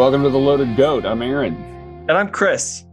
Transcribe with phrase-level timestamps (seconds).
[0.00, 1.04] Welcome to the Loaded Goat.
[1.04, 1.54] I'm Aaron.
[2.08, 2.86] And I'm Chris.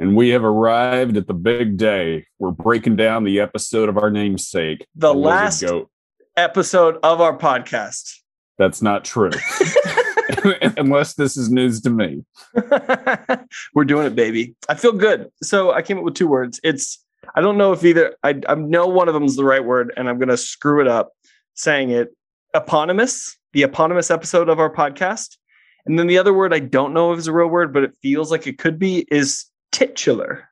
[0.00, 2.26] And we have arrived at the big day.
[2.40, 5.88] We're breaking down the episode of our namesake, the, the last Goat.
[6.36, 8.16] episode of our podcast.
[8.58, 9.30] That's not true.
[10.76, 12.24] Unless this is news to me.
[13.74, 14.56] We're doing it, baby.
[14.68, 15.30] I feel good.
[15.44, 16.58] So I came up with two words.
[16.64, 17.04] It's
[17.36, 19.92] I don't know if either I, I know one of them is the right word,
[19.96, 21.12] and I'm gonna screw it up
[21.54, 22.16] saying it.
[22.52, 25.36] Eponymous, the eponymous episode of our podcast.
[25.86, 27.92] And then the other word I don't know if it's a real word, but it
[28.02, 30.48] feels like it could be is titular.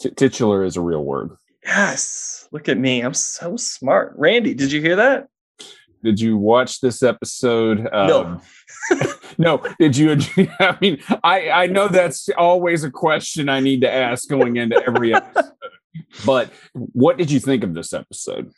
[0.00, 1.30] T- titular is a real word.
[1.64, 2.48] Yes.
[2.52, 3.00] Look at me.
[3.00, 4.14] I'm so smart.
[4.16, 5.28] Randy, did you hear that?
[6.02, 7.88] Did you watch this episode?
[7.92, 8.40] Um,
[8.90, 9.06] no.
[9.38, 9.74] no.
[9.78, 10.16] Did you?
[10.60, 14.80] I mean, I I know that's always a question I need to ask going into
[14.86, 15.52] every episode.
[16.24, 18.52] but what did you think of this episode?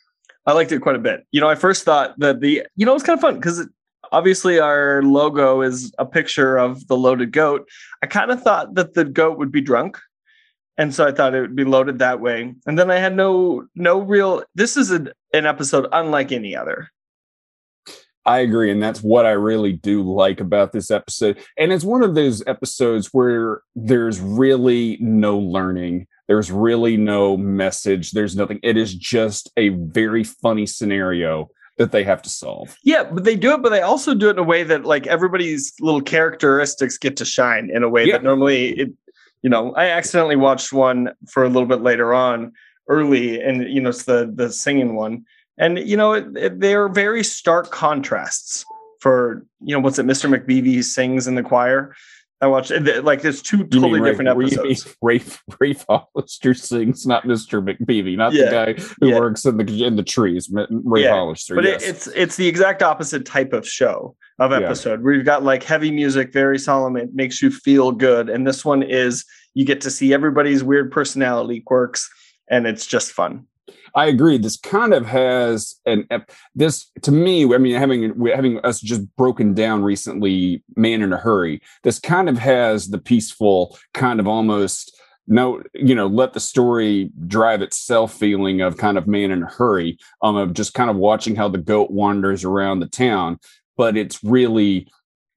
[0.45, 1.25] I liked it quite a bit.
[1.31, 3.67] You know, I first thought that the you know it's kind of fun because
[4.11, 7.67] obviously our logo is a picture of the loaded goat.
[8.03, 9.97] I kind of thought that the goat would be drunk.
[10.77, 12.53] And so I thought it would be loaded that way.
[12.65, 16.89] And then I had no no real this is a, an episode unlike any other.
[18.25, 18.71] I agree.
[18.71, 21.39] And that's what I really do like about this episode.
[21.57, 26.07] And it's one of those episodes where there's really no learning.
[26.27, 28.11] There's really no message.
[28.11, 28.59] There's nothing.
[28.61, 31.49] It is just a very funny scenario
[31.81, 32.77] that they have to solve.
[32.83, 35.07] Yeah, but they do it, but they also do it in a way that like
[35.07, 38.13] everybody's little characteristics get to shine in a way yeah.
[38.13, 38.93] that normally it,
[39.41, 42.53] you know, I accidentally watched one for a little bit later on
[42.87, 45.25] early and you know, it's the the singing one.
[45.57, 48.63] And you know, it, it, they're very stark contrasts
[48.99, 50.29] for, you know, what's it Mr.
[50.29, 51.95] McBeevee sings in the choir
[52.41, 52.71] I watched.
[52.71, 54.95] Like there's two totally different episodes.
[55.01, 57.63] Rafe Rafe Hollister sings, not Mr.
[57.63, 58.45] McBeevee, not yeah.
[58.45, 59.19] the guy who yeah.
[59.19, 60.49] works in the in the trees.
[60.51, 61.11] Rafe yeah.
[61.11, 61.83] Hollister, but yes.
[61.83, 65.61] it, it's it's the exact opposite type of show of episode where you've got like
[65.61, 66.97] heavy music, very solemn.
[66.97, 69.23] It makes you feel good, and this one is
[69.53, 72.09] you get to see everybody's weird personality quirks,
[72.49, 73.45] and it's just fun.
[73.95, 74.37] I agree.
[74.37, 76.07] This kind of has an
[76.55, 77.53] this to me.
[77.53, 81.61] I mean, having having us just broken down recently, man in a hurry.
[81.83, 84.97] This kind of has the peaceful kind of almost
[85.27, 89.47] no, you know, let the story drive itself feeling of kind of man in a
[89.47, 89.97] hurry.
[90.21, 93.39] Um, of just kind of watching how the goat wanders around the town,
[93.77, 94.87] but it's really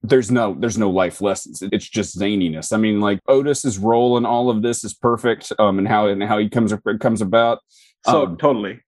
[0.09, 4.25] there's no there's no life lessons it's just zaniness i mean like otis's role in
[4.25, 7.59] all of this is perfect um and how and how he comes comes about
[8.05, 8.79] so um, totally.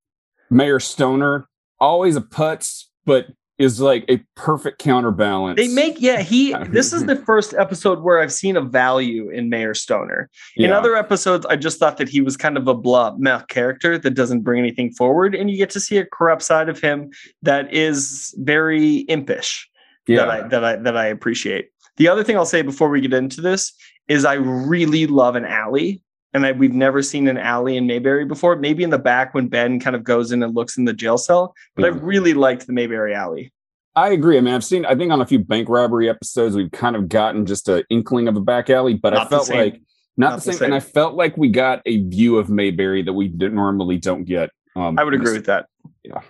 [0.50, 1.48] Mayor Stoner,
[1.80, 5.58] always a putz, but is like a perfect counterbalance.
[5.58, 9.50] They make yeah, he this is the first episode where I've seen a value in
[9.50, 10.30] Mayor Stoner.
[10.56, 10.78] In yeah.
[10.78, 14.12] other episodes, I just thought that he was kind of a blah meh character that
[14.12, 17.10] doesn't bring anything forward, and you get to see a corrupt side of him
[17.42, 19.68] that is very impish.
[20.08, 20.18] Yeah.
[20.18, 21.70] That I that I that I appreciate.
[21.98, 23.74] The other thing I'll say before we get into this
[24.08, 26.02] is I really love an alley
[26.34, 28.56] and I, we've never seen an alley in Mayberry before.
[28.56, 31.18] Maybe in the back when Ben kind of goes in and looks in the jail
[31.18, 33.52] cell, but I really liked the Mayberry alley.
[33.96, 34.38] I agree.
[34.38, 34.86] I mean, I've seen.
[34.86, 38.28] I think on a few bank robbery episodes, we've kind of gotten just an inkling
[38.28, 39.82] of a back alley, but not I felt like
[40.18, 40.52] not, not the, same.
[40.52, 40.66] the, same.
[40.66, 44.52] And I felt like we got a view of Mayberry that we normally don't get.
[44.76, 45.66] Um, I would agree with that.
[46.04, 46.22] Yeah.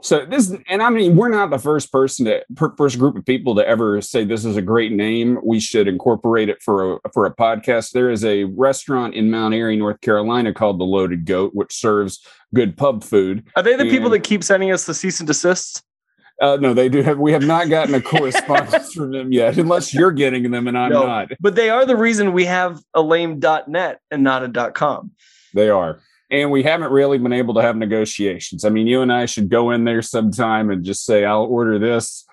[0.00, 2.44] So this, and I mean, we're not the first person to
[2.76, 5.40] first group of people to ever say this is a great name.
[5.42, 7.90] We should incorporate it for a for a podcast.
[7.90, 12.24] There is a restaurant in Mount Airy, North Carolina, called the Loaded Goat, which serves
[12.54, 13.44] good pub food.
[13.56, 15.82] Are they the and, people that keep sending us the cease and desists?
[16.40, 17.18] Uh, no, they do have.
[17.18, 20.92] We have not gotten a correspondence from them yet, unless you're getting them and I'm
[20.92, 21.32] no, not.
[21.40, 25.10] But they are the reason we have a lame.net and not a .com.
[25.54, 25.98] They are
[26.30, 28.64] and we haven't really been able to have negotiations.
[28.64, 31.78] I mean, you and I should go in there sometime and just say, "I'll order
[31.78, 32.24] this."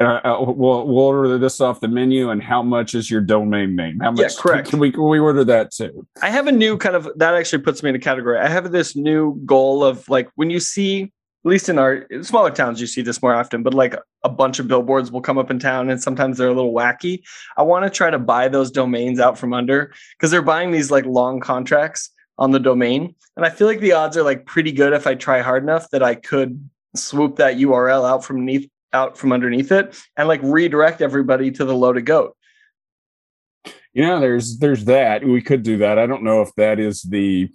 [0.00, 2.30] Uh, we'll, we'll order this off the menu.
[2.30, 3.98] And how much is your domain name?
[3.98, 4.20] How much?
[4.20, 4.70] Yeah, correct.
[4.70, 6.06] Can we can we order that too?
[6.22, 8.38] I have a new kind of that actually puts me in a category.
[8.38, 11.10] I have this new goal of like when you see, at
[11.50, 13.62] least in our smaller towns, you see this more often.
[13.64, 16.54] But like a bunch of billboards will come up in town, and sometimes they're a
[16.54, 17.22] little wacky.
[17.56, 20.92] I want to try to buy those domains out from under because they're buying these
[20.92, 23.14] like long contracts on the domain.
[23.36, 25.90] And I feel like the odds are like pretty good if I try hard enough
[25.90, 30.40] that I could swoop that URL out from underneath out from underneath it and like
[30.42, 32.36] redirect everybody to the loaded goat.
[33.92, 35.24] You know, there's there's that.
[35.24, 35.98] We could do that.
[35.98, 37.48] I don't know if that is the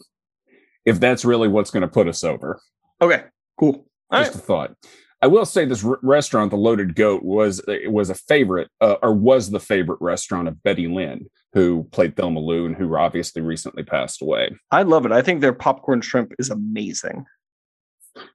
[0.86, 2.60] if that's really what's going to put us over.
[3.02, 3.24] Okay,
[3.60, 3.88] cool.
[4.12, 4.44] All Just right.
[4.44, 4.76] a thought.
[5.22, 9.14] I will say this r- restaurant, the Loaded Goat, was was a favorite uh, or
[9.14, 13.84] was the favorite restaurant of Betty Lynn, who played Thelma Lou and who obviously recently
[13.84, 14.56] passed away.
[14.72, 15.12] I love it.
[15.12, 17.26] I think their popcorn shrimp is amazing.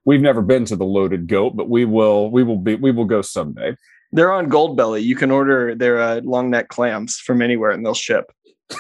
[0.04, 2.30] We've never been to the Loaded Goat, but we will.
[2.30, 2.74] We will be.
[2.76, 3.76] We will go someday.
[4.12, 5.02] They're on Goldbelly.
[5.02, 8.32] You can order their uh, long neck clams from anywhere and they'll ship.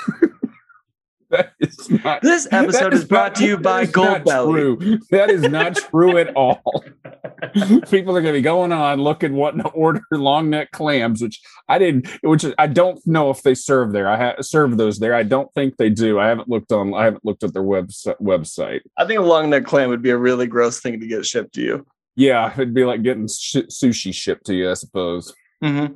[1.30, 4.78] That is not, This episode is brought to you by is not Goldbelly.
[4.80, 4.98] true.
[5.10, 6.82] That is not true at all.
[7.90, 11.40] People are going to be going on looking what to order long neck clams, which
[11.68, 12.08] I didn't.
[12.22, 14.08] Which I don't know if they serve there.
[14.08, 15.14] I ha- serve those there.
[15.14, 16.18] I don't think they do.
[16.18, 16.94] I haven't looked on.
[16.94, 18.20] I haven't looked at their website.
[18.20, 18.80] Website.
[18.96, 21.54] I think a long neck clam would be a really gross thing to get shipped
[21.54, 21.86] to you.
[22.16, 25.32] Yeah, it'd be like getting sh- sushi shipped to you, I suppose.
[25.62, 25.94] Mm-hmm.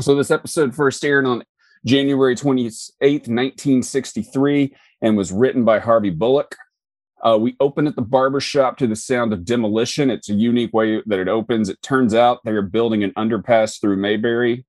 [0.00, 1.42] So this episode first aired on
[1.84, 6.56] January 28th, 1963, and was written by Harvey Bullock.
[7.22, 10.10] Uh, we open at the barber shop to the sound of demolition.
[10.10, 11.68] It's a unique way that it opens.
[11.68, 14.64] It turns out they're building an underpass through Mayberry,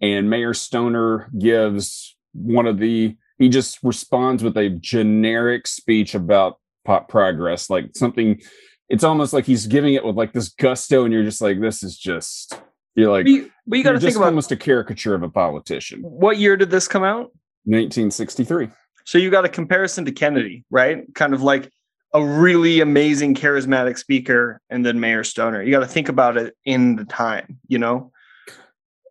[0.00, 3.16] and Mayor Stoner gives one of the.
[3.38, 8.40] He just responds with a generic speech about pop progress, like something.
[8.88, 11.82] It's almost like he's giving it with like this gusto, and you're just like, this
[11.82, 12.60] is just.
[12.94, 15.30] You're like, But you, but you got to think about almost a caricature of a
[15.30, 16.02] politician.
[16.02, 17.32] what year did this come out?
[17.64, 18.68] 1963.
[19.04, 21.02] So you got a comparison to Kennedy, right?
[21.14, 21.70] Kind of like
[22.14, 25.62] a really amazing, charismatic speaker, and then Mayor Stoner.
[25.62, 28.12] You got to think about it in the time, you know?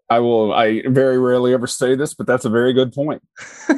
[0.09, 0.53] I will.
[0.53, 3.23] I very rarely ever say this, but that's a very good point.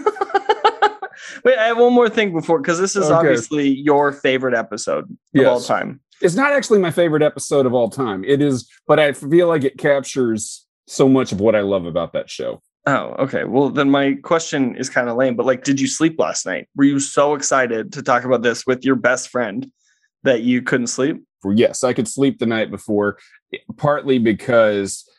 [1.45, 3.13] Wait, I have one more thing before because this is Okay.
[3.13, 5.05] obviously your favorite episode
[5.35, 5.99] of all time.
[6.21, 8.23] It's not actually my favorite episode of all time.
[8.23, 12.13] It is, but I feel like it captures so much of what I love about
[12.13, 12.61] that show.
[12.85, 13.45] Oh, okay.
[13.45, 16.67] Well, then my question is kind of lame, but like, did you sleep last night?
[16.75, 19.71] Were you so excited to talk about this with your best friend
[20.23, 21.23] that you couldn't sleep?
[21.45, 23.17] Yes, I could sleep the night before,
[23.53, 25.09] eh, partly because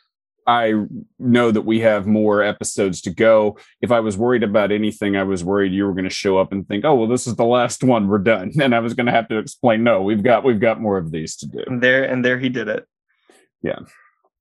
[0.47, 0.75] I
[1.19, 3.59] know that we have more episodes to go.
[3.81, 6.53] If I was worried about anything, I was worried you were going to show up
[6.53, 8.09] and think, "Oh, well, this is the last one.
[8.09, 10.81] We're done," and I was going to have to explain, "No, we've got we've got
[10.81, 12.87] more of these to do." And there and there he did it.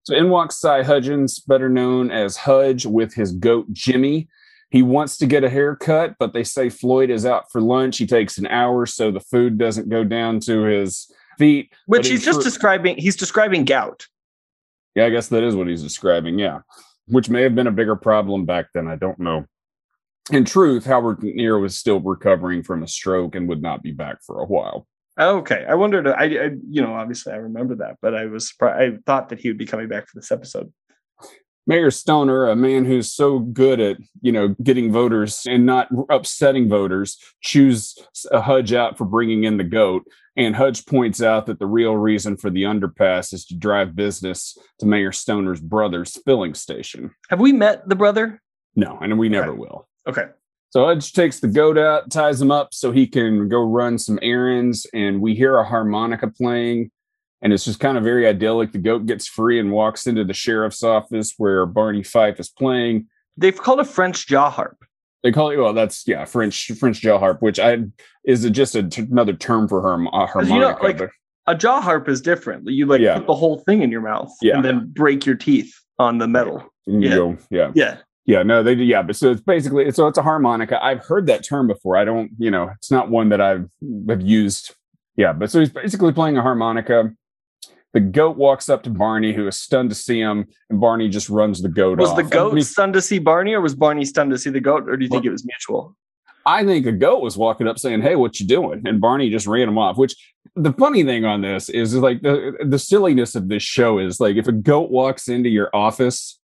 [0.03, 4.27] So in walks Cy Hudgins, better known as Hudge, with his goat Jimmy.
[4.69, 7.99] He wants to get a haircut, but they say Floyd is out for lunch.
[7.99, 11.71] He takes an hour so the food doesn't go down to his feet.
[11.85, 14.07] Which in he's just describing he's describing gout.
[14.95, 16.37] Yeah, I guess that is what he's describing.
[16.37, 16.61] Yeah,
[17.07, 18.87] which may have been a bigger problem back then.
[18.87, 19.45] I don't know.
[20.31, 24.23] In truth, Howard McNear was still recovering from a stroke and would not be back
[24.25, 24.87] for a while.
[25.19, 25.65] Okay.
[25.69, 28.97] I wondered I, I you know, obviously I remember that, but I was surprised I
[29.05, 30.71] thought that he would be coming back for this episode.
[31.65, 36.67] Mayor Stoner, a man who's so good at you know getting voters and not upsetting
[36.67, 37.95] voters, chews
[38.31, 40.03] a Hudge out for bringing in the goat.
[40.35, 44.57] And Hudge points out that the real reason for the underpass is to drive business
[44.79, 47.11] to Mayor Stoner's brother's filling station.
[47.29, 48.41] Have we met the brother?
[48.75, 49.59] No, and we never Okay.
[49.59, 49.87] will.
[50.09, 50.25] Okay.
[50.73, 54.17] So Hudge takes the goat out, ties him up so he can go run some
[54.23, 56.89] errands, and we hear a harmonica playing,
[57.43, 58.71] and it's just kind of very idyllic.
[58.71, 63.05] The goat gets free and walks into the sheriff's office where Barney Fife is playing.
[63.37, 64.77] They've called a French jaw harp.
[65.21, 67.77] They call it well, that's yeah, French French jaw harp, which I
[68.25, 70.83] is just a t- another term for harm, uh, 'Cause you know, harmonica.
[70.83, 71.09] like, but-
[71.45, 72.67] A jaw harp is different.
[72.67, 73.19] You like Yeah.
[73.19, 74.55] put the whole thing in your mouth Yeah.
[74.55, 76.63] and then break your teeth on the metal.
[76.87, 77.09] yeah.
[77.15, 77.97] go, yeah, Yeah.
[78.25, 80.83] Yeah, no, they do, yeah, but so it's basically so it's a harmonica.
[80.83, 81.97] I've heard that term before.
[81.97, 83.69] I don't, you know, it's not one that I've
[84.09, 84.75] have used.
[85.15, 87.11] Yeah, but so he's basically playing a harmonica.
[87.93, 91.29] The goat walks up to Barney, who is stunned to see him, and Barney just
[91.29, 92.17] runs the goat Was off.
[92.17, 94.59] the I goat mean, stunned to see Barney or was Barney stunned to see the
[94.59, 95.95] goat or do you think Well- it was mutual?
[96.45, 99.47] I think a goat was walking up saying, "Hey, what you doing?" And Barney just
[99.47, 99.97] ran him off.
[99.97, 100.13] Which
[100.57, 104.19] the funny thing on this is, is like the the silliness of this show is
[104.19, 106.37] like if a goat walks into your office,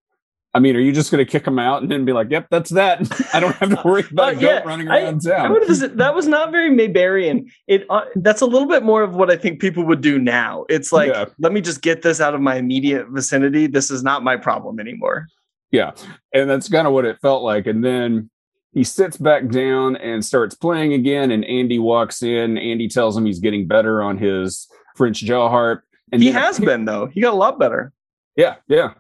[0.55, 2.49] I mean, are you just going to kick him out and then be like, "Yep,
[2.51, 3.01] that's that.
[3.35, 5.97] I don't have to worry about a Uh, goat yeah, running around I town." have-
[5.99, 7.51] that was not very Mayberian.
[7.67, 10.65] It uh, that's a little bit more of what I think people would do now.
[10.69, 11.27] It's like, Yeah.
[11.39, 13.67] let me just get this out of my immediate vicinity.
[13.67, 15.27] This is not my problem anymore.
[15.71, 15.93] Yeah.
[16.33, 17.67] And that's kind of what it felt like.
[17.67, 18.31] And then
[18.73, 21.31] he sits back down and starts playing again.
[21.31, 22.57] And Andy walks in.
[22.57, 25.83] Andy tells him he's getting better on his French jaw harp.
[26.11, 27.07] And he has been though.
[27.07, 27.93] He got a lot better.
[28.35, 28.55] Yeah.
[28.67, 28.95] Yeah.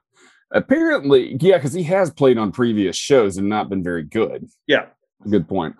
[0.52, 4.48] Apparently, yeah, because he has played on previous shows and not been very good.
[4.66, 4.86] Yeah.
[5.28, 5.76] Good point.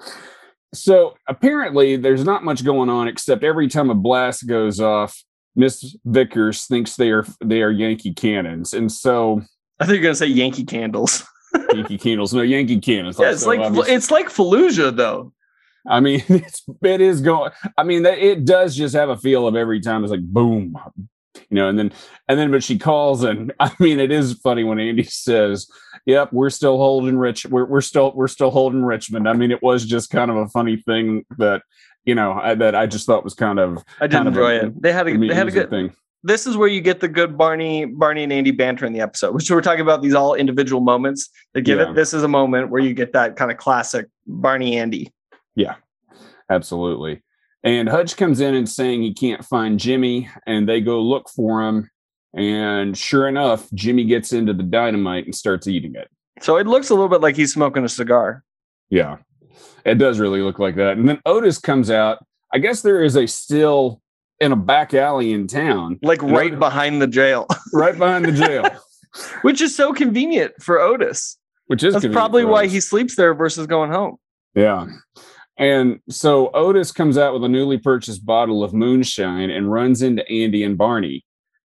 [0.74, 5.22] So apparently, there's not much going on except every time a blast goes off,
[5.56, 9.42] Miss Vickers thinks they are they are Yankee cannons, and so
[9.80, 11.24] I think you're gonna say Yankee candles.
[11.74, 13.18] Yankee candles, no Yankee cannons.
[13.18, 15.32] Yeah, it's So like it's like Fallujah though.
[15.88, 17.50] I mean, it's it is going.
[17.76, 20.76] I mean, it does just have a feel of every time it's like boom,
[21.50, 21.92] you know, and then
[22.28, 25.68] and then but she calls and I mean, it is funny when Andy says,
[26.06, 27.46] "Yep, we're still holding Rich.
[27.46, 30.48] We're we're still we're still holding Richmond." I mean, it was just kind of a
[30.48, 31.62] funny thing that
[32.04, 34.52] you know I, that I just thought was kind of I did Kind of enjoy
[34.54, 34.82] it.
[34.82, 35.92] They had a they had a good thing.
[36.22, 39.34] this is where you get the good Barney, Barney and Andy banter in the episode,
[39.34, 41.90] which we're talking about these all individual moments that give yeah.
[41.90, 41.94] it.
[41.94, 45.12] This is a moment where you get that kind of classic Barney Andy.
[45.54, 45.76] Yeah,
[46.50, 47.22] absolutely.
[47.64, 51.66] And Hudge comes in and saying he can't find Jimmy, and they go look for
[51.66, 51.90] him.
[52.34, 56.08] And sure enough, Jimmy gets into the dynamite and starts eating it.
[56.40, 58.44] So it looks a little bit like he's smoking a cigar.
[58.90, 59.16] Yeah,
[59.84, 60.98] it does really look like that.
[60.98, 62.24] And then Otis comes out.
[62.52, 64.00] I guess there is a still
[64.40, 68.68] in a back alley in town, like right behind the jail, right behind the jail,
[69.42, 71.36] which is so convenient for Otis.
[71.66, 74.16] Which is That's probably why he sleeps there versus going home.
[74.54, 74.86] Yeah.
[75.58, 80.26] And so Otis comes out with a newly purchased bottle of moonshine and runs into
[80.30, 81.24] Andy and Barney.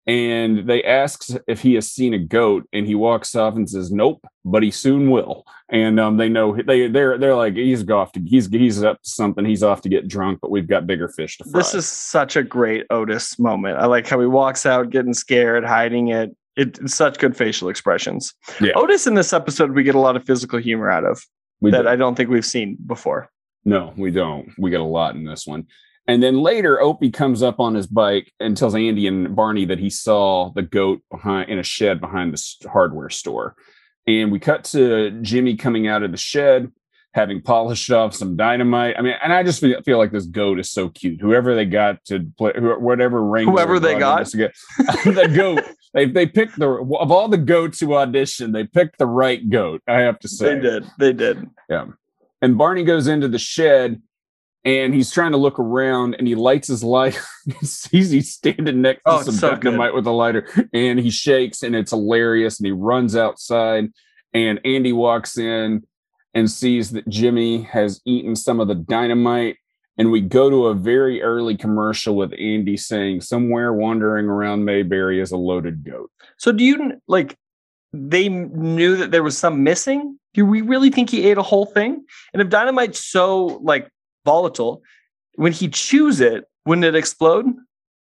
[0.06, 3.92] And they ask if he has seen a goat and he walks off and says
[3.92, 5.44] nope but he soon will.
[5.68, 9.10] And um, they know they they're they're like he's off to he's he's up to
[9.10, 9.44] something.
[9.44, 11.60] He's off to get drunk but we've got bigger fish to fry.
[11.60, 13.78] this is such a great otis moment.
[13.78, 18.34] I like how he walks out getting scared hiding it it's such good facial expressions.
[18.60, 18.72] Yeah.
[18.76, 21.22] otis in this episode we get a lot of physical humor out of
[21.60, 21.88] we that do.
[21.88, 23.30] i don't think we've seen before
[23.68, 25.66] no we don't we get a lot in this one
[26.08, 29.78] and then later, Opie comes up on his bike and tells Andy and Barney that
[29.78, 33.54] he saw the goat behind in a shed behind the hardware store.
[34.06, 36.72] And we cut to Jimmy coming out of the shed,
[37.12, 38.96] having polished off some dynamite.
[38.98, 41.20] I mean, and I just feel, like this goat is so cute.
[41.20, 45.62] Whoever they got to play, whatever ring, whoever they got, the goat.
[45.92, 49.82] They they picked the of all the goats who auditioned, they picked the right goat.
[49.86, 50.90] I have to say, they did.
[50.98, 51.50] They did.
[51.68, 51.86] Yeah.
[52.40, 54.00] And Barney goes into the shed
[54.64, 57.18] and he's trying to look around and he lights his light.
[57.60, 61.10] he sees he's standing next to oh, some so dynamite with a lighter and he
[61.10, 62.58] shakes and it's hilarious.
[62.58, 63.92] And he runs outside
[64.32, 65.84] and Andy walks in
[66.34, 69.56] and sees that Jimmy has eaten some of the dynamite.
[69.96, 75.20] And we go to a very early commercial with Andy saying, Somewhere wandering around Mayberry
[75.20, 76.10] is a loaded goat.
[76.36, 77.36] So, do you like
[77.92, 80.18] they knew that there was some missing?
[80.38, 82.04] Do we really think he ate a whole thing?
[82.32, 83.90] And if dynamite's so like
[84.24, 84.82] volatile.
[85.34, 87.46] When he chews it, wouldn't it explode?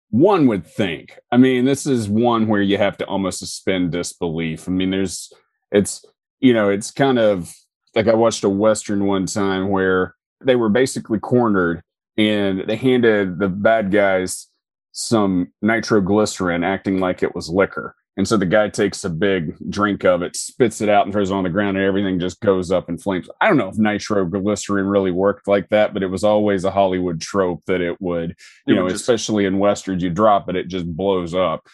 [0.09, 1.17] One would think.
[1.31, 4.67] I mean, this is one where you have to almost suspend disbelief.
[4.67, 5.31] I mean, there's,
[5.71, 6.03] it's,
[6.41, 7.53] you know, it's kind of
[7.95, 11.81] like I watched a Western one time where they were basically cornered
[12.17, 14.47] and they handed the bad guys
[14.91, 17.95] some nitroglycerin acting like it was liquor.
[18.17, 21.31] And so the guy takes a big drink of it, spits it out, and throws
[21.31, 23.27] it on the ground, and everything just goes up in flames.
[23.41, 27.19] I don't know if nitroglycerin really worked like that, but it was always a Hollywood
[27.19, 30.55] trope that it would, you it know, would just, especially in westerns, you drop it,
[30.55, 31.67] it just blows up.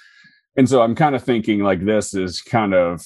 [0.57, 3.05] And so I'm kind of thinking like this is kind of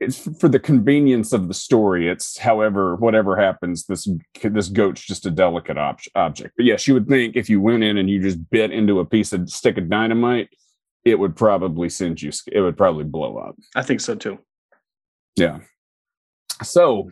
[0.00, 2.08] it's for the convenience of the story.
[2.08, 4.08] It's however whatever happens, this
[4.42, 6.54] this goat's just a delicate ob- object.
[6.56, 9.04] But yes, you would think if you went in and you just bit into a
[9.04, 10.48] piece of stick of dynamite
[11.04, 13.56] it would probably send you it would probably blow up.
[13.74, 14.38] I think so too.
[15.36, 15.60] Yeah.
[16.62, 17.08] So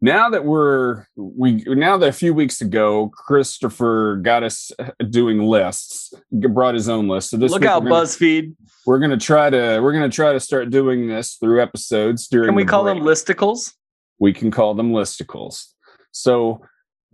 [0.00, 5.38] now that we're we now that a few weeks ago christopher got us uh, doing
[5.38, 7.30] lists brought his own list.
[7.30, 8.54] So this look out we're gonna, buzzfeed.
[8.84, 12.54] we're gonna try to we're gonna try to start doing this through episodes during can
[12.54, 12.96] we call break.
[12.96, 13.72] them listicles?
[14.18, 15.68] We can call them listicles.
[16.12, 16.60] So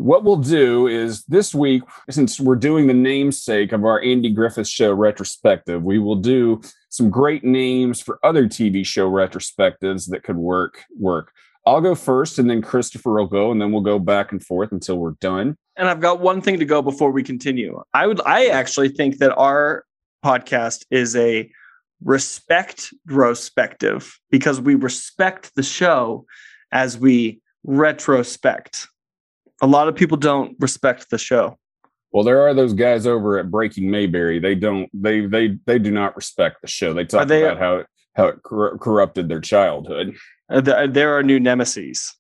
[0.01, 4.67] what we'll do is this week, since we're doing the namesake of our Andy Griffith
[4.67, 10.37] Show retrospective, we will do some great names for other TV show retrospectives that could
[10.37, 10.85] work.
[10.99, 11.33] Work.
[11.67, 14.73] I'll go first, and then Christopher will go, and then we'll go back and forth
[14.73, 15.57] until we're done.
[15.77, 17.83] And I've got one thing to go before we continue.
[17.93, 19.85] I would, I actually think that our
[20.25, 21.51] podcast is a
[22.03, 26.25] respect retrospective because we respect the show
[26.73, 28.89] as we retrospect
[29.61, 31.57] a lot of people don't respect the show.
[32.13, 34.41] Well, there are those guys over at Breaking Mayberry.
[34.41, 34.89] They don't.
[34.93, 36.93] They they they do not respect the show.
[36.93, 40.17] They talk they, about how how it cor- corrupted their childhood.
[40.49, 42.17] Uh, there are new nemesis.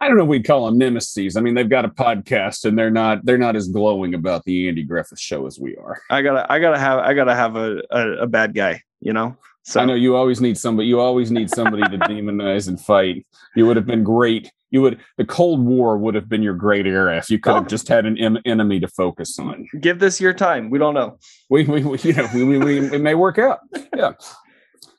[0.00, 0.24] I don't know.
[0.24, 1.36] We'd call them nemesis.
[1.36, 4.68] I mean, they've got a podcast, and they're not they're not as glowing about the
[4.68, 6.00] Andy Griffith show as we are.
[6.10, 8.82] I gotta I gotta have I gotta have a a, a bad guy.
[9.00, 9.36] You know.
[9.64, 10.88] So I know you always need somebody.
[10.88, 13.26] You always need somebody to demonize and fight.
[13.54, 16.86] You would have been great you would the cold war would have been your great
[16.86, 17.68] era if you could have oh.
[17.68, 21.18] just had an em- enemy to focus on give this your time we don't know
[21.50, 23.60] we, we, we you know we, we, we, it may work out
[23.96, 24.12] yeah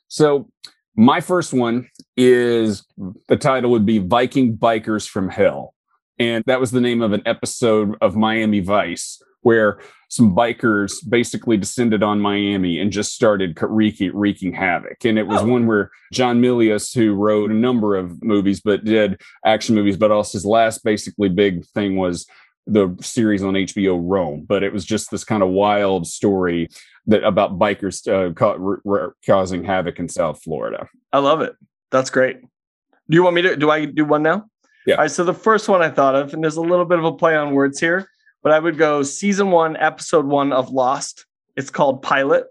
[0.07, 0.49] so
[0.95, 1.87] my first one
[2.17, 2.85] is
[3.27, 5.73] the title would be viking bikers from hell
[6.17, 9.79] and that was the name of an episode of miami vice where
[10.09, 15.03] some bikers basically descended on Miami and just started wreaking, wreaking havoc.
[15.03, 15.47] And it was oh.
[15.47, 20.11] one where John Milius, who wrote a number of movies, but did action movies, but
[20.11, 22.27] also his last basically big thing was
[22.67, 26.69] the series on HBO Rome, but it was just this kind of wild story
[27.07, 30.87] that about bikers uh, ca- r- causing havoc in South Florida.
[31.11, 31.55] I love it.
[31.89, 32.39] That's great.
[32.41, 33.55] Do you want me to?
[33.55, 34.45] Do I do one now?
[34.85, 34.95] Yeah.
[34.95, 35.11] All right.
[35.11, 37.35] So the first one I thought of, and there's a little bit of a play
[37.35, 38.07] on words here,
[38.43, 41.25] but I would go season one, episode one of Lost.
[41.55, 42.45] It's called Pilot,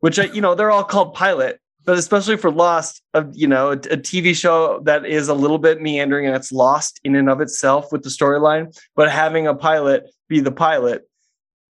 [0.00, 3.70] which I, you know, they're all called Pilot, but especially for Lost, of you know,
[3.70, 7.30] a, a, TV show that is a little bit meandering and it's lost in and
[7.30, 8.76] of itself with the storyline.
[8.94, 11.08] But having a pilot be the pilot,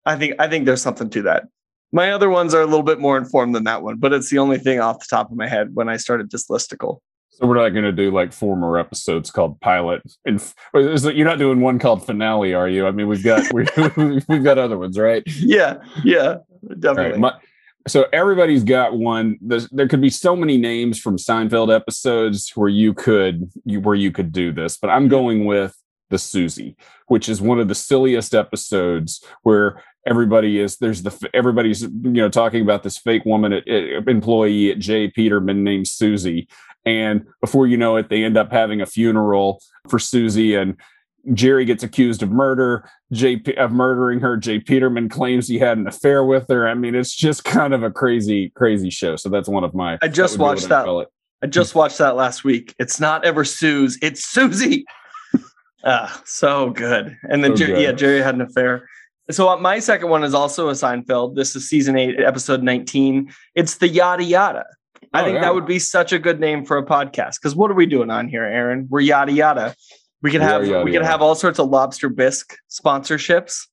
[0.04, 1.44] I think I think there's something to that.
[1.92, 4.38] My other ones are a little bit more informed than that one, but it's the
[4.38, 7.00] only thing off the top of my head when I started this listicle.
[7.42, 10.00] So we're not going to do like four more episodes called pilot.
[10.24, 10.40] And
[10.72, 12.86] you're not doing one called finale, are you?
[12.86, 13.66] I mean, we've got we,
[14.28, 15.24] we've got other ones, right?
[15.26, 16.36] Yeah, yeah,
[16.78, 17.12] definitely.
[17.12, 17.34] Right, my,
[17.88, 19.38] so everybody's got one.
[19.40, 23.96] There's, there could be so many names from Seinfeld episodes where you could you, where
[23.96, 25.76] you could do this, but I'm going with
[26.10, 26.76] the Susie,
[27.08, 32.28] which is one of the silliest episodes where everybody is there's the everybody's you know
[32.28, 35.08] talking about this fake woman at, at, employee at J.
[35.08, 36.48] Peterman named Susie,
[36.84, 40.76] and before you know it, they end up having a funeral for Susie and
[41.34, 44.36] Jerry gets accused of murder, Jay of murdering her.
[44.36, 44.58] J.
[44.58, 46.68] Peterman claims he had an affair with her.
[46.68, 49.16] I mean, it's just kind of a crazy, crazy show.
[49.16, 49.98] So that's one of my.
[50.02, 51.06] I just that watched that.
[51.42, 52.74] I just watched that last week.
[52.78, 54.84] It's not ever Sue's, it's Susie.
[55.84, 57.16] ah, so good.
[57.28, 58.88] And then so Jerry, yeah, Jerry had an affair.
[59.30, 61.36] So uh, my second one is also a Seinfeld.
[61.36, 63.32] This is season eight, episode nineteen.
[63.54, 64.64] It's the yada yada.
[65.12, 65.40] I oh, think yeah.
[65.42, 67.36] that would be such a good name for a podcast.
[67.40, 68.86] Because what are we doing on here, Aaron?
[68.90, 69.74] We're yada yada.
[70.22, 73.66] We could have yeah, we could have all sorts of lobster bisque sponsorships.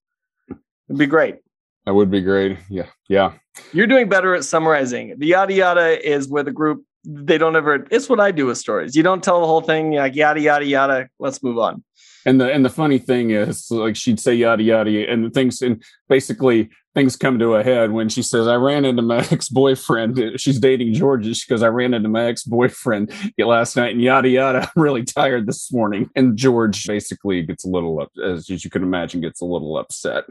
[0.49, 1.37] It'd be great.
[1.85, 2.57] That would be great.
[2.69, 2.87] Yeah.
[3.07, 3.33] Yeah.
[3.73, 5.15] You're doing better at summarizing.
[5.17, 8.57] The yada yada is where the group they don't ever it's what I do with
[8.57, 8.95] stories.
[8.95, 11.09] You don't tell the whole thing, like yada yada yada.
[11.19, 11.83] Let's move on.
[12.25, 15.61] And the and the funny thing is like she'd say yada yada and the things
[15.61, 20.37] and basically things come to a head when she says, I ran into my ex-boyfriend.
[20.37, 21.33] She's dating George.
[21.33, 24.69] She goes, I ran into my ex-boyfriend last night and yada yada.
[24.75, 26.09] I'm really tired this morning.
[26.17, 30.25] And George basically gets a little up as you can imagine, gets a little upset.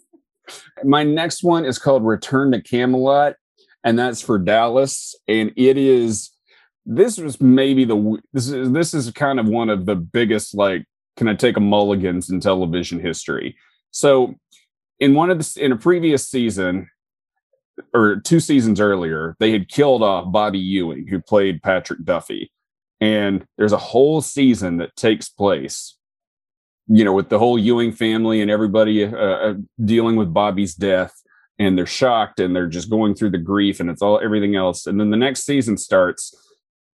[0.84, 3.34] my next one is called Return to Camelot,
[3.84, 5.14] and that's for Dallas.
[5.28, 6.30] And it is
[6.86, 10.86] this was maybe the this is this is kind of one of the biggest like
[11.18, 13.56] can I take a mulligans in television history.
[13.90, 14.36] So
[15.02, 16.88] in one of the in a previous season
[17.92, 22.52] or two seasons earlier, they had killed off Bobby Ewing, who played Patrick Duffy.
[23.00, 25.96] And there's a whole season that takes place,
[26.86, 31.12] you know, with the whole Ewing family and everybody uh, uh, dealing with Bobby's death.
[31.58, 34.86] And they're shocked and they're just going through the grief and it's all everything else.
[34.86, 36.34] And then the next season starts,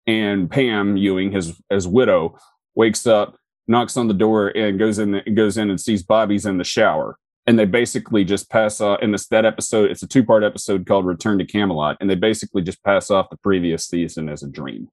[0.07, 2.39] and Pam Ewing, his his widow,
[2.75, 6.57] wakes up, knocks on the door, and goes in goes in and sees Bobby's in
[6.57, 7.19] the shower
[7.49, 10.87] and they basically just pass off in this that episode it's a two part episode
[10.87, 14.49] called return to camelot and they basically just pass off the previous season as a
[14.49, 14.89] dream.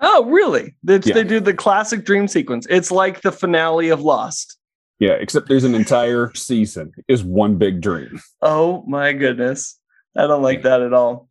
[0.00, 0.76] Oh really?
[0.82, 1.14] They, yeah.
[1.14, 2.66] they do the classic dream sequence.
[2.68, 4.58] It's like the finale of lost.
[4.98, 8.20] Yeah except there's an entire season is one big dream.
[8.42, 9.80] Oh my goodness.
[10.14, 11.28] I don't like that at all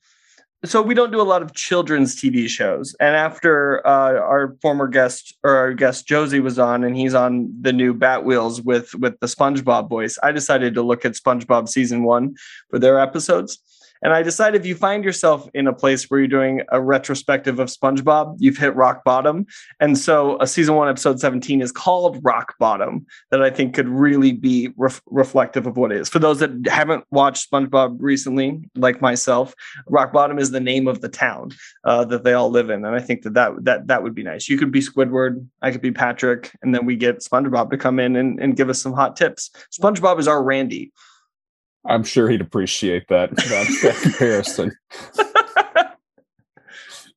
[0.66, 2.96] so we don't do a lot of children's TV shows.
[3.00, 7.54] And after uh, our former guest or our guest Josie was on, and he's on
[7.62, 12.04] the new Batwheels with with the SpongeBob voice, I decided to look at SpongeBob season
[12.04, 12.36] one
[12.70, 13.60] for their episodes.
[14.04, 17.60] And I decide if you find yourself in a place where you're doing a retrospective
[17.60, 19.46] of SpongeBob, you've hit rock bottom.
[19.80, 23.88] And so a season one, episode 17 is called Rock Bottom, that I think could
[23.88, 26.10] really be ref- reflective of what it is.
[26.10, 29.56] For those that haven't watched SpongeBob recently, like myself,
[29.88, 31.52] Rock Bottom is the name of the town
[31.86, 32.86] uh, that they all live in.
[32.86, 34.50] And I think that, that that that would be nice.
[34.50, 38.00] You could be Squidward, I could be Patrick, and then we get SpongeBob to come
[38.00, 39.50] in and, and give us some hot tips.
[39.72, 40.92] SpongeBob is our Randy.
[41.86, 44.72] I'm sure he'd appreciate that, that, comparison.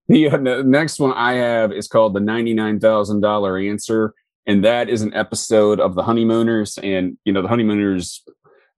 [0.08, 4.14] the, uh, the next one I have is called the $99,000 answer.
[4.46, 6.78] And that is an episode of the Honeymooners.
[6.78, 8.22] And, you know, the Honeymooners,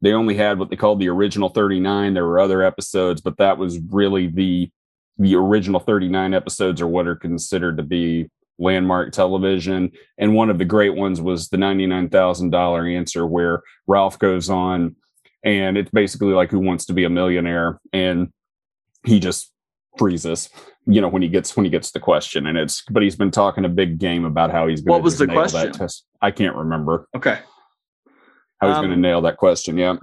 [0.00, 2.14] they only had what they called the original 39.
[2.14, 4.70] There were other episodes, but that was really the
[5.20, 9.90] the original 39 episodes are what are considered to be landmark television.
[10.16, 14.96] And one of the great ones was the $99,000 answer, where Ralph goes on
[15.44, 17.80] and it's basically like who wants to be a millionaire?
[17.92, 18.32] And
[19.04, 19.52] he just
[19.96, 20.48] freezes
[20.88, 22.46] you know when he gets when he gets the question.
[22.46, 25.18] And it's but he's been talking a big game about how he's going what was
[25.18, 25.72] the question?
[25.72, 26.04] test.
[26.22, 27.06] i can't remember.
[27.14, 27.38] Okay.
[28.60, 29.94] How he's um, going to nail that question yeah.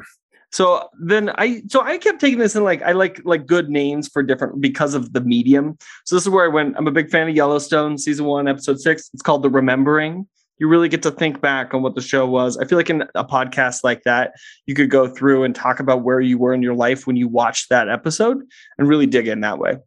[0.49, 4.07] so then i so i kept taking this and like i like like good names
[4.07, 5.77] for different because of the medium.
[6.05, 8.79] So this is where i went i'm a big fan of yellowstone season one episode
[8.79, 9.09] six.
[9.13, 12.57] It's called the remembering you really get to think back on what the show was.
[12.57, 14.33] I feel like in a podcast like that,
[14.65, 17.27] you could go through and talk about where you were in your life when you
[17.27, 18.37] watched that episode
[18.77, 19.77] and really dig in that way.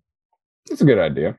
[0.68, 1.38] That's a good idea.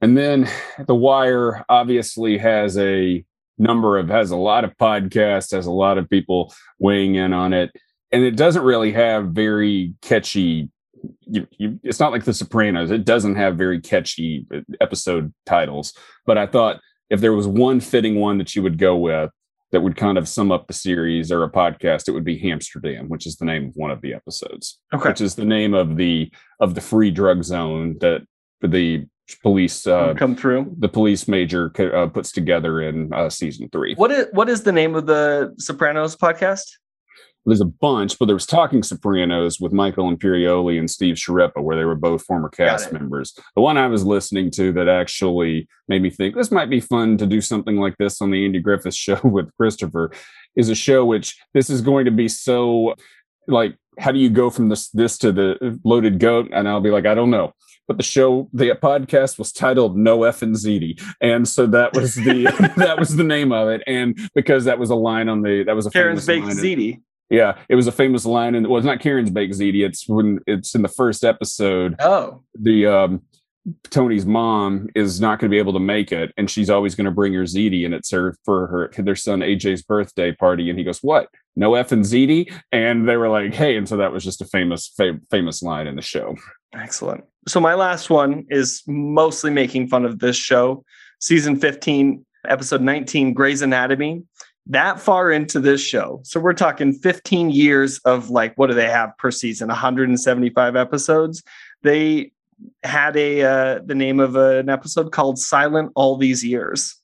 [0.00, 0.48] And then
[0.86, 3.24] The Wire obviously has a
[3.58, 7.54] number of has a lot of podcasts, has a lot of people weighing in on
[7.54, 7.72] it,
[8.12, 10.68] and it doesn't really have very catchy.
[11.22, 12.90] You, you, it's not like The Sopranos.
[12.90, 15.94] It doesn't have very catchy uh, episode titles.
[16.26, 19.30] But I thought if there was one fitting one that you would go with
[19.72, 23.08] that would kind of sum up the series or a podcast, it would be Hamsterdam,
[23.08, 24.78] which is the name of one of the episodes.
[24.94, 25.08] Okay.
[25.08, 28.22] Which is the name of the of the free drug zone that
[28.60, 29.06] the
[29.42, 30.74] police uh, come through.
[30.78, 33.94] The police major uh, puts together in uh, season three.
[33.94, 36.64] What is what is the name of the Sopranos podcast?
[37.46, 41.76] There's a bunch, but there was Talking Sopranos with Michael Imperioli and Steve Schirripa, where
[41.76, 43.38] they were both former cast members.
[43.54, 47.16] The one I was listening to that actually made me think this might be fun
[47.18, 50.10] to do something like this on the Andy Griffith show with Christopher
[50.56, 52.94] is a show which this is going to be so
[53.46, 56.50] like how do you go from this this to the loaded goat?
[56.52, 57.52] And i'll be like i don't know.
[57.86, 62.16] But the show the podcast was titled no f and ziti and so that was
[62.16, 63.82] the that was the name of it.
[63.86, 67.58] And because that was a line on the that was a karen's baked ziti yeah
[67.68, 70.74] it was a famous line and well it's not karen's baked ziti it's when it's
[70.74, 73.22] in the first episode oh the um
[73.90, 77.06] Tony's mom is not going to be able to make it, and she's always going
[77.06, 80.70] to bring her ziti, and it's her for her their son AJ's birthday party.
[80.70, 81.28] And he goes, "What?
[81.56, 84.44] No F and ziti?" And they were like, "Hey!" And so that was just a
[84.44, 86.36] famous fam- famous line in the show.
[86.74, 87.24] Excellent.
[87.48, 90.84] So my last one is mostly making fun of this show,
[91.20, 94.22] season fifteen, episode nineteen, Grey's Anatomy.
[94.68, 98.88] That far into this show, so we're talking 15 years of like what do they
[98.88, 99.68] have per season?
[99.68, 101.42] 175 episodes.
[101.82, 102.32] They
[102.82, 107.00] had a uh, the name of an episode called "Silent All These Years,"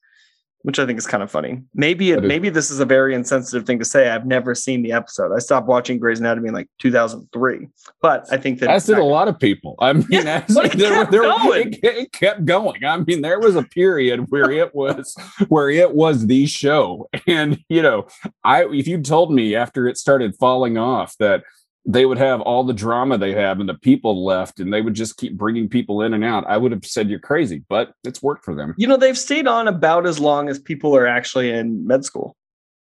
[0.62, 1.62] which I think is kind of funny.
[1.74, 4.08] Maybe it, maybe this is a very insensitive thing to say.
[4.08, 5.32] I've never seen the episode.
[5.34, 7.68] I stopped watching Grey's Anatomy in like 2003,
[8.00, 9.76] but I think that as did a lot of people.
[9.80, 12.84] I mean, yeah, as, it, there, there, it, it, kept going.
[12.84, 15.16] I mean, there was a period where it was
[15.48, 18.06] where it was the show, and you know,
[18.44, 21.42] I if you told me after it started falling off that
[21.84, 24.94] they would have all the drama they have and the people left and they would
[24.94, 28.22] just keep bringing people in and out i would have said you're crazy but it's
[28.22, 31.50] worked for them you know they've stayed on about as long as people are actually
[31.50, 32.36] in med school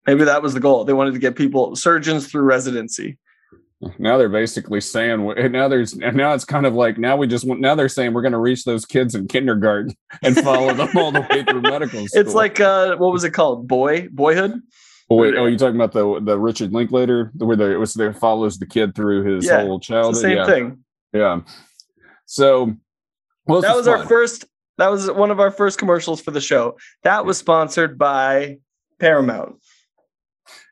[0.06, 3.18] maybe that was the goal they wanted to get people surgeons through residency
[3.98, 7.60] now they're basically saying now there's now it's kind of like now we just want
[7.60, 11.12] now they're saying we're going to reach those kids in kindergarten and follow them all
[11.12, 12.22] the way through medical school.
[12.22, 13.68] It's like uh what was it called?
[13.68, 14.62] Boy boyhood?
[15.10, 18.14] Oh wait, oh, you talking about the the Richard Linklater, where the, it was there
[18.14, 20.22] follows the kid through his yeah, whole childhood.
[20.22, 20.46] same yeah.
[20.46, 20.84] thing.
[21.12, 21.42] Yeah.
[22.26, 22.74] So,
[23.46, 24.00] well, that was fun.
[24.00, 24.46] our first.
[24.78, 26.78] That was one of our first commercials for the show.
[27.04, 28.58] That was sponsored by
[29.00, 29.58] Paramount,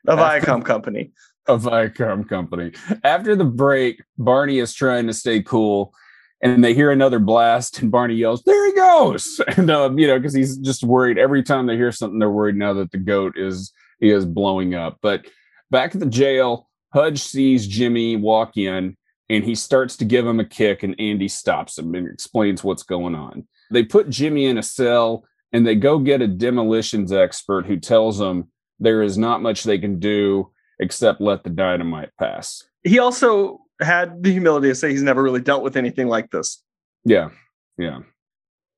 [0.06, 1.12] a Viacom company.
[1.46, 2.72] A Viacom company.
[3.04, 5.94] After the break, Barney is trying to stay cool
[6.42, 10.18] and they hear another blast and barney yells there he goes and um, you know
[10.18, 13.34] because he's just worried every time they hear something they're worried now that the goat
[13.38, 14.98] is he is blowing up.
[15.00, 15.26] But
[15.70, 18.98] back at the jail, Hudge sees Jimmy walk in
[19.30, 22.82] and he starts to give him a kick, and Andy stops him and explains what's
[22.82, 23.46] going on.
[23.70, 28.18] They put Jimmy in a cell and they go get a demolitions expert who tells
[28.18, 32.62] them there is not much they can do except let the dynamite pass.
[32.82, 36.62] He also had the humility to say he's never really dealt with anything like this.
[37.04, 37.30] Yeah.
[37.78, 38.00] Yeah.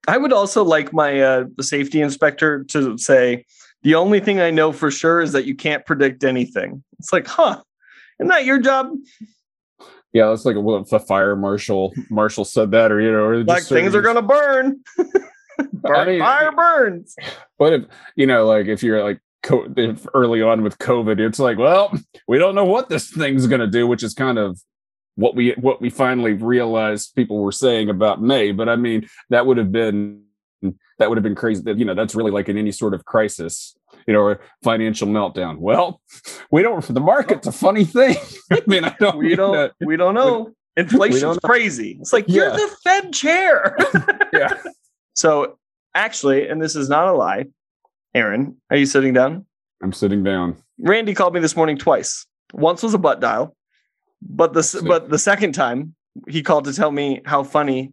[0.07, 3.45] I would also like my uh, safety inspector to say,
[3.85, 6.83] the only thing I know for sure is that you can't predict anything.
[6.99, 7.63] It's like, huh?
[8.19, 8.91] Isn't that your job?
[10.13, 13.65] Yeah, that's like what the fire marshal marshal said that, or you know, or like
[13.65, 14.81] things are gonna burn.
[15.73, 17.15] burn I mean, fire burns.
[17.59, 17.85] But if
[18.17, 19.21] you know, like if you're like
[19.77, 21.93] if early on with COVID, it's like, well,
[22.29, 24.59] we don't know what this thing's gonna do, which is kind of
[25.17, 28.53] what we what we finally realized people were saying about May.
[28.53, 30.24] But I mean, that would have been
[30.99, 31.63] that would have been crazy.
[31.63, 35.09] That you know, that's really like in any sort of crisis, you know, or financial
[35.09, 35.59] meltdown.
[35.59, 36.01] Well,
[36.51, 36.83] we don't.
[36.87, 38.17] The market's a funny thing.
[38.53, 39.19] I mean, I don't.
[39.19, 39.73] We don't.
[39.81, 40.53] We don't know.
[40.77, 41.99] Inflation's crazy.
[42.01, 43.77] It's like you're the Fed chair.
[44.33, 44.55] yeah.
[45.15, 45.59] So
[45.95, 47.47] actually, and this is not a lie,
[48.15, 49.47] Aaron, are you sitting down?
[49.83, 50.57] I'm sitting down.
[50.79, 52.27] Randy called me this morning twice.
[52.53, 53.57] Once was a butt dial,
[54.21, 55.95] but the but the second time
[56.29, 57.93] he called to tell me how funny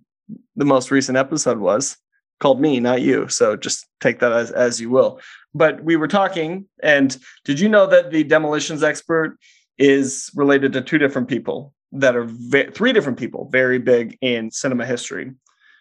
[0.56, 1.98] the most recent episode was
[2.42, 3.30] called me, not you.
[3.30, 5.22] So just take that as, as you will.
[5.54, 9.38] But we were talking, and did you know that the demolitions expert
[9.78, 14.52] is related to two different people that are ve- three different people, very big in
[14.52, 15.32] cinema history?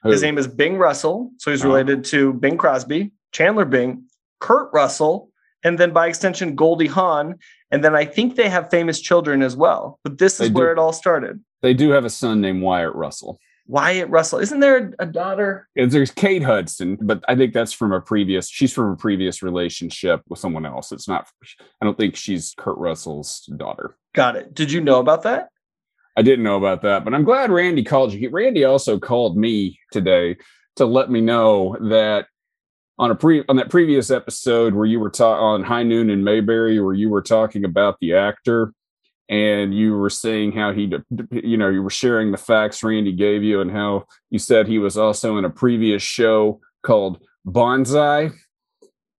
[0.03, 0.11] Who?
[0.11, 1.31] His name is Bing Russell.
[1.39, 1.69] So he's uh-huh.
[1.69, 2.03] related oh.
[2.03, 4.05] to Bing Crosby, Chandler Bing,
[4.39, 5.31] Kurt Russell,
[5.65, 7.37] and then by extension Goldie Hawn.
[7.71, 9.99] And then I think they have famous children as well.
[10.03, 10.81] But this is They where do.
[10.81, 11.41] it all started.
[11.63, 13.39] They do have a son named Wyatt Russell.
[13.71, 14.41] Wyatt Russell.
[14.41, 15.69] Isn't there a daughter?
[15.77, 18.49] There's Kate Hudson, but I think that's from a previous.
[18.49, 20.91] She's from a previous relationship with someone else.
[20.91, 21.29] It's not.
[21.81, 23.97] I don't think she's Kurt Russell's daughter.
[24.13, 24.55] Got it.
[24.55, 25.51] Did you know about that?
[26.17, 28.29] I didn't know about that, but I'm glad Randy called you.
[28.31, 30.37] Randy also called me today
[30.77, 32.27] to let me know that
[32.99, 36.25] on a pre on that previous episode where you were ta- on High Noon in
[36.25, 38.73] Mayberry, where you were talking about the actor
[39.31, 40.93] and you were saying how he,
[41.31, 44.81] you know, you were sharing the facts Randy gave you and how you said he
[44.81, 48.33] was also in a previous show called Bonsai.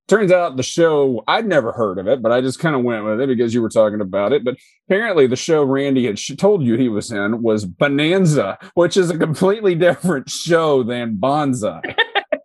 [0.09, 3.05] Turns out the show I'd never heard of it, but I just kind of went
[3.05, 4.43] with it because you were talking about it.
[4.43, 4.57] But
[4.89, 9.09] apparently, the show Randy had sh- told you he was in was Bonanza, which is
[9.09, 11.95] a completely different show than Bonsai.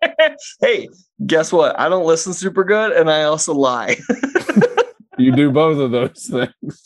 [0.60, 0.88] hey,
[1.26, 1.76] guess what?
[1.80, 3.96] I don't listen super good, and I also lie.
[5.18, 6.85] you do both of those things.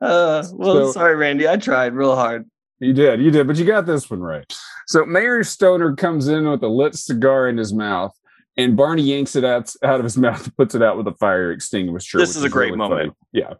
[0.00, 1.48] Uh, well, So- sorry, Randy.
[1.48, 2.48] I tried real hard.
[2.78, 4.50] You did, you did, but you got this one right.
[4.86, 8.12] So Mayor Stoner comes in with a lit cigar in his mouth,
[8.56, 11.12] and Barney yanks it out, out of his mouth and puts it out with a
[11.14, 12.16] fire extinguisher.
[12.18, 13.00] This which is a great really moment.
[13.00, 13.12] funny.
[13.32, 13.54] Yeah.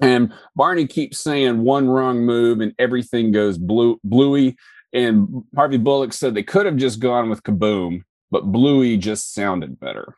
[0.00, 4.56] And Barney keeps saying one wrong move and everything goes blue bluey.
[4.92, 9.78] And Harvey Bullock said they could have just gone with kaboom, but bluey just sounded
[9.78, 10.16] better.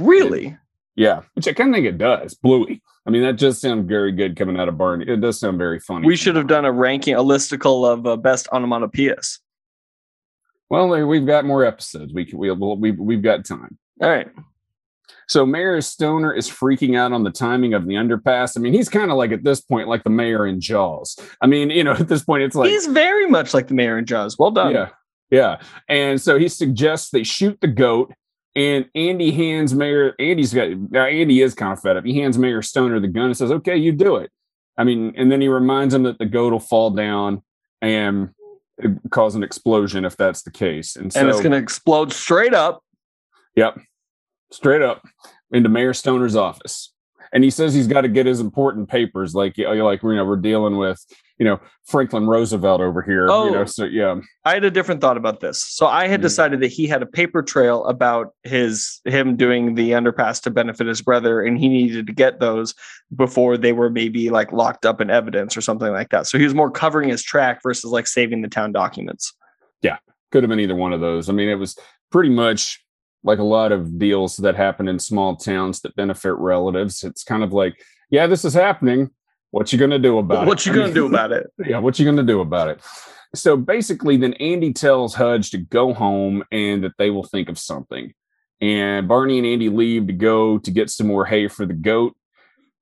[0.00, 0.56] Really?
[0.98, 2.34] Yeah, which I kind of think it does.
[2.34, 2.82] Bluey.
[3.06, 5.04] I mean, that just sounds very good coming out of Barney.
[5.08, 6.04] It does sound very funny.
[6.04, 9.38] We should have done a ranking, a listicle of uh, best onomatopoeias.
[10.68, 12.12] Well, we've got more episodes.
[12.12, 13.78] We can, we we've we've got time.
[14.02, 14.26] All right.
[15.28, 18.56] So Mayor Stoner is freaking out on the timing of the underpass.
[18.56, 21.16] I mean, he's kind of like at this point, like the mayor in Jaws.
[21.40, 23.98] I mean, you know, at this point, it's like He's very much like the mayor
[23.98, 24.36] in Jaws.
[24.36, 24.72] Well done.
[24.74, 24.88] yeah,
[25.30, 25.60] yeah.
[25.88, 28.12] And so he suggests they shoot the goat.
[28.58, 32.04] And Andy hands Mayor Andy's got now Andy is kind of fed up.
[32.04, 34.32] He hands Mayor Stoner the gun and says, "Okay, you do it."
[34.76, 37.42] I mean, and then he reminds him that the goat will fall down
[37.80, 38.30] and
[39.10, 40.96] cause an explosion if that's the case.
[40.96, 42.82] And so And it's going to explode straight up.
[43.54, 43.78] Yep.
[44.50, 45.06] Straight up
[45.52, 46.92] into Mayor Stoner's office.
[47.32, 50.14] And he says he's got to get his important papers, like you know, like you
[50.14, 51.04] know, we're dealing with,
[51.38, 53.26] you know, Franklin Roosevelt over here.
[53.30, 53.46] Oh.
[53.46, 54.16] You know, so yeah.
[54.44, 55.62] I had a different thought about this.
[55.62, 56.22] So I had Mhm.
[56.22, 60.86] decided that he had a paper trail about his him doing the underpass to benefit
[60.86, 62.74] his brother, and he needed to get those
[63.14, 66.26] before they were maybe like locked up in evidence or something like that.
[66.26, 69.34] So he was more covering his track versus like saving the town documents.
[69.82, 69.98] Yeah,
[70.32, 71.28] could have been either one of those.
[71.28, 71.78] I mean, it was
[72.10, 72.82] pretty much
[73.24, 77.02] like a lot of deals that happen in small towns that benefit relatives.
[77.02, 79.10] It's kind of like, yeah, this is happening.
[79.50, 80.46] What you gonna do about it?
[80.46, 81.46] What you gonna do about it?
[81.66, 82.80] yeah, what you gonna do about it?
[83.34, 87.58] So basically, then Andy tells Hudge to go home and that they will think of
[87.58, 88.12] something.
[88.60, 92.16] And Barney and Andy leave to go to get some more hay for the goat.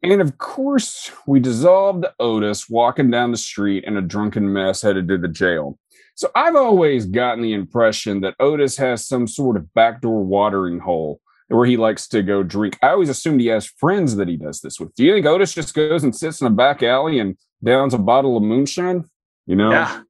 [0.03, 5.09] And of course, we dissolved Otis walking down the street in a drunken mess headed
[5.09, 5.79] to the jail.
[6.17, 11.21] So I've always gotten the impression that Otis has some sort of backdoor watering hole
[11.49, 12.79] where he likes to go drink.
[12.83, 14.95] I always assumed he has friends that he does this with.
[14.95, 17.99] Do you think Otis just goes and sits in a back alley and downs a
[17.99, 19.05] bottle of moonshine?
[19.47, 19.71] You know?
[19.71, 20.03] Yeah.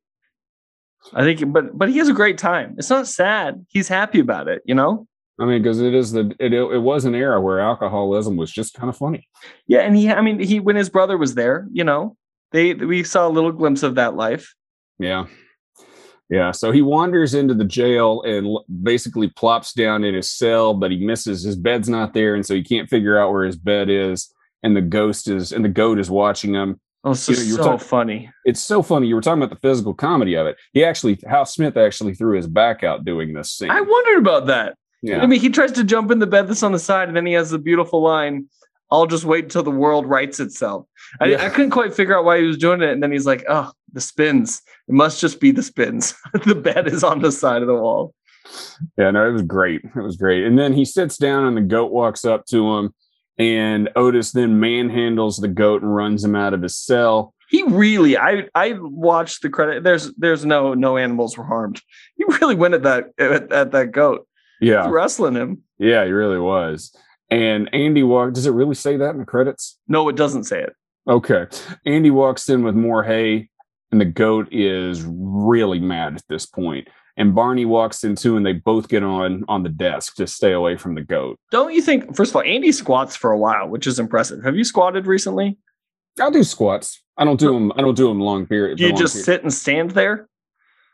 [1.13, 2.77] I think, but but he has a great time.
[2.79, 3.67] It's not sad.
[3.69, 4.63] He's happy about it.
[4.65, 5.07] You know.
[5.39, 8.75] I mean, because it is the it, it was an era where alcoholism was just
[8.75, 9.29] kind of funny.
[9.67, 10.11] Yeah, and he.
[10.11, 12.17] I mean, he when his brother was there, you know,
[12.51, 14.55] they we saw a little glimpse of that life.
[14.99, 15.27] Yeah.
[16.29, 16.51] Yeah.
[16.51, 20.99] So he wanders into the jail and basically plops down in his cell, but he
[20.99, 22.35] misses his bed's not there.
[22.35, 24.33] And so he can't figure out where his bed is.
[24.63, 26.81] And the ghost is, and the goat is watching him.
[27.05, 28.31] Oh, so, You know, you so talking- funny.
[28.45, 29.07] It's so funny.
[29.07, 30.57] You were talking about the physical comedy of it.
[30.73, 33.71] He actually, Hal Smith actually threw his back out doing this scene.
[33.71, 34.75] I wondered about that.
[35.03, 35.21] yeah.
[35.23, 37.27] I mean, he tries to jump in the bed that's on the side, and then
[37.27, 38.47] he has the beautiful line,
[38.91, 40.87] "I'll just wait until the world rights itself."
[41.21, 41.45] I, Yeah.
[41.45, 43.71] I couldn't quite figure out why he was doing it, and then he's like, "Oh,
[43.93, 44.63] the spins.
[44.89, 46.15] It must just be the spins.
[46.45, 48.15] the bed is on the side of the wall."
[48.97, 49.83] Yeah, no, it was great.
[49.85, 50.45] It was great.
[50.45, 52.95] And then he sits down and the goat walks up to him.
[53.39, 57.35] And Otis then manhandles the goat and runs him out of his cell.
[57.51, 59.85] He really, I I watched the credit.
[59.85, 61.83] There's there's no no animals were harmed.
[62.17, 64.27] He really went at that at, at that goat.
[64.61, 64.89] Yeah.
[64.89, 65.63] wrestling him.
[65.79, 66.97] Yeah, he really was.
[67.31, 68.35] And Andy walked.
[68.35, 69.79] Does it really say that in the credits?
[69.87, 70.73] No, it doesn't say it.
[71.07, 71.47] Okay.
[71.85, 73.51] Andy walks in with more hay,
[73.93, 76.89] and the goat is really mad at this point.
[77.19, 80.53] And Barney walks in too, and they both get on on the desk to stay
[80.53, 81.39] away from the goat.
[81.51, 82.15] Don't you think?
[82.15, 84.45] First of all, Andy squats for a while, which is impressive.
[84.45, 85.57] Have you squatted recently?
[86.21, 87.03] I'll do squats.
[87.17, 87.73] I don't do them.
[87.77, 88.77] I don't do them long period.
[88.79, 89.25] Do you long just period.
[89.25, 90.29] sit and stand there?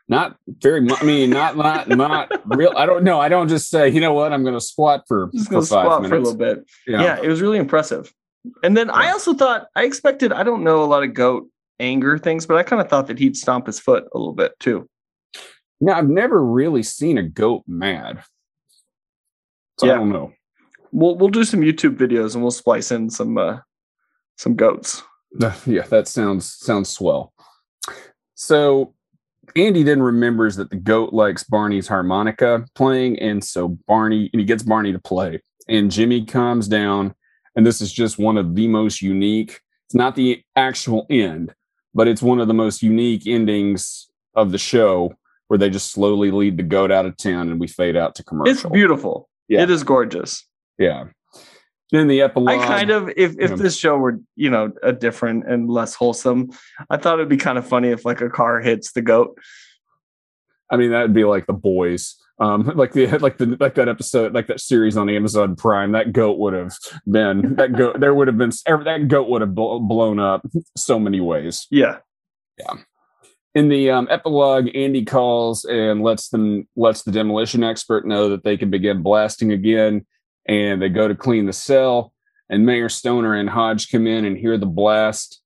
[0.09, 3.87] not very i mean not not not real i don't know i don't just say
[3.87, 6.37] you know what i'm gonna squat for, Just gonna five squat minutes for a little
[6.37, 6.65] bit.
[6.85, 7.19] Yeah.
[7.21, 8.13] it was really impressive.
[8.61, 10.33] And then I also thought I expected.
[10.33, 11.47] I don't know a lot of goat
[11.79, 14.53] anger things, but I kind of thought that he'd stomp his foot a little bit
[14.59, 14.87] too.
[15.81, 18.23] now i've never really seen a goat mad
[19.79, 19.93] so Yeah.
[19.93, 20.31] i don't know
[20.95, 23.57] We'll we'll do some YouTube videos and we'll splice in some uh,
[24.37, 25.01] some goats.
[25.65, 27.33] yeah that sounds sounds swell
[28.35, 28.93] so
[29.55, 34.45] andy then remembers that the goat likes barney's harmonica playing and so barney and he
[34.45, 37.13] gets barney to play and jimmy comes down
[37.55, 41.53] and this is just one of the most unique it's not the actual end
[41.93, 45.13] but it's one of the most unique endings of the show
[45.47, 48.23] where they just slowly lead the goat out of town and we fade out to
[48.23, 49.29] commercial It's beautiful.
[49.47, 49.61] Yeah.
[49.61, 50.45] It is gorgeous.
[50.79, 51.05] yeah
[51.93, 55.47] then the epilogue I kind of if if this show were you know a different
[55.47, 56.49] and less wholesome,
[56.89, 59.37] I thought it'd be kind of funny if like a car hits the goat.
[60.71, 62.15] I mean, that'd be like the boys.
[62.43, 65.93] Um, like the like the like that episode, like that series on Amazon Prime.
[65.93, 66.73] That goat would have
[67.09, 67.99] been that goat.
[68.03, 71.67] There would have been that goat would have blown up so many ways.
[71.71, 71.99] Yeah,
[72.59, 72.73] yeah,
[73.55, 78.43] In the um, epilogue, Andy calls and lets them lets the demolition expert know that
[78.43, 80.05] they can begin blasting again,
[80.47, 82.13] and they go to clean the cell.
[82.49, 85.41] And Mayor Stoner and Hudge come in and hear the blast,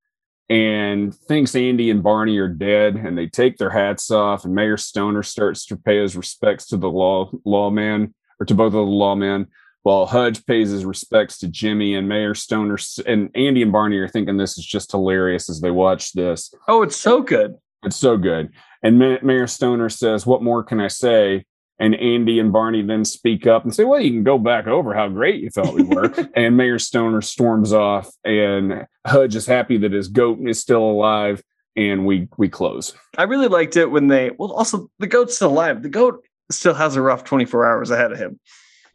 [0.50, 4.46] and thinks Andy and Barney are dead, and they take their hats off.
[4.46, 8.68] And Mayor Stoner starts to pay his respects to the law lawman or to both
[8.68, 9.48] of the lawmen,
[9.84, 12.78] while Hudge pays his respects to Jimmy and Mayor Stoner.
[13.06, 16.54] And Andy and Barney are thinking this is just hilarious as they watch this.
[16.68, 17.56] Oh, it's so good.
[17.84, 18.50] It's so good.
[18.84, 21.46] And Mayor Stoner says, What more can I say?
[21.80, 24.94] And Andy and Barney then speak up and say, Well, you can go back over
[24.94, 26.12] how great you thought we were.
[26.36, 31.44] and Mayor Stoner storms off, and Hudge is happy that his goat is still alive.
[31.76, 32.96] And we we close.
[33.20, 35.84] I really liked it when they well also the goat's still alive.
[35.84, 38.40] The goat still has a rough 24 hours ahead of him.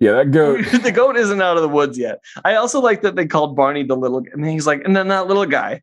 [0.00, 0.64] Yeah, that goat.
[0.82, 2.24] the goat isn't out of the woods yet.
[2.44, 5.28] I also like that they called Barney the little and he's like, and then that
[5.28, 5.82] little guy.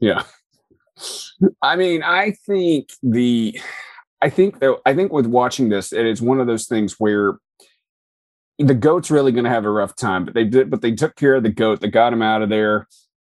[0.00, 0.24] Yeah.
[1.62, 3.60] I mean, I think the
[4.22, 7.38] I think though I think with watching this, it is one of those things where
[8.58, 11.16] the goat's really going to have a rough time, but they did but they took
[11.16, 12.86] care of the goat, they got him out of there.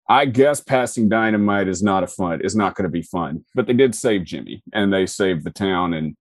[0.08, 3.42] I guess passing dynamite is not a fun, is not going to be fun.
[3.54, 6.14] But they did save Jimmy and they saved the town and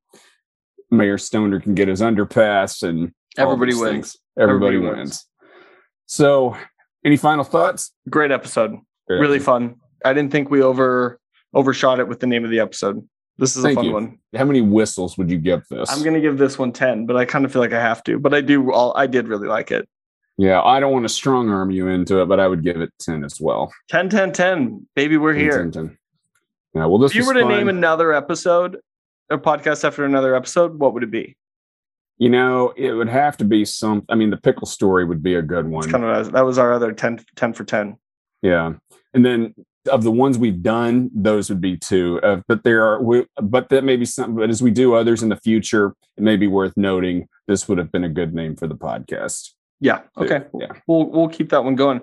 [0.89, 3.84] Mayor Stoner can get his underpass and Everybody wins.
[3.84, 4.17] things.
[4.39, 4.97] Everybody, Everybody wins.
[5.10, 5.28] wins.
[6.06, 6.56] So
[7.04, 7.91] any final thoughts?
[8.10, 8.78] Great episode.
[9.10, 9.76] Really fun.
[10.06, 11.19] I didn't think we over
[11.54, 13.06] overshot it with the name of the episode.
[13.38, 13.93] This is Thank a fun you.
[13.93, 14.19] one.
[14.36, 15.89] How many whistles would you give this?
[15.91, 18.19] I'm gonna give this one 10, but I kind of feel like I have to.
[18.19, 19.88] But I do all I did really like it.
[20.38, 22.91] Yeah, I don't want to strong arm you into it, but I would give it
[23.00, 23.72] 10 as well.
[23.89, 24.88] 10, 10, 10.
[24.96, 25.58] Baby, we're 10, here.
[25.63, 25.98] 10, 10.
[26.74, 27.50] Yeah, well, this If you were to fun.
[27.52, 28.80] name another episode,
[29.30, 31.36] a podcast after another episode, what would it be?
[32.19, 34.06] you know, it would have to be some.
[34.08, 35.89] I mean, the pickle story would be a good one.
[35.89, 37.98] Kind of that was our other 10, 10 for 10.
[38.41, 38.74] yeah,
[39.13, 39.54] and then
[39.91, 42.19] of the ones we've done, those would be two.
[42.24, 44.36] Uh, but there are, we, but that may be something.
[44.36, 47.28] But as we do others in the future, it may be worth noting.
[47.48, 49.50] This would have been a good name for the podcast.
[49.80, 49.98] Yeah.
[50.17, 50.24] too.
[50.26, 50.43] Okay.
[50.60, 50.67] Yeah.
[50.88, 52.02] We'll we'll keep that one going.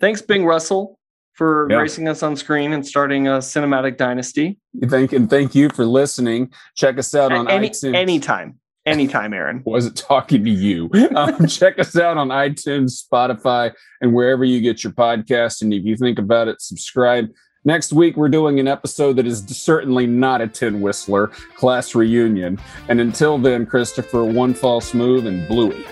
[0.00, 0.98] Thanks, Bing Russell,
[1.34, 1.78] for Yeah.
[1.78, 4.58] gracing us on screen and starting a cinematic dynasty.
[4.86, 5.18] Thank you.
[5.18, 6.52] and thank you for listening.
[6.74, 7.94] Check us out on Any, iTunes.
[7.94, 8.58] anytime.
[8.84, 9.62] Anytime, Aaron.
[9.66, 10.90] wasn't talking to you.
[11.14, 15.62] Um, check us out on iTunes, Spotify, and wherever you get your podcast.
[15.62, 17.28] And if you think about it, subscribe.
[17.64, 22.58] Next week, we're doing an episode that is certainly not a tin whistler class reunion.
[22.88, 25.84] And until then, Christopher, one false move and Bluey.